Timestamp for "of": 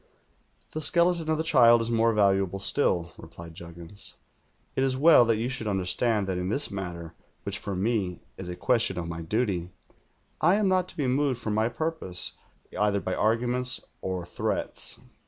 1.29-1.37, 8.97-9.07